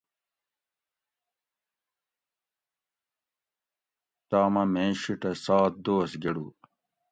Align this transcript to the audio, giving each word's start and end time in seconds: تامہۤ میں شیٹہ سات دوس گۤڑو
تامہۤ 4.29 4.65
میں 4.73 4.91
شیٹہ 5.01 5.31
سات 5.43 5.71
دوس 5.83 6.11
گۤڑو 6.21 6.47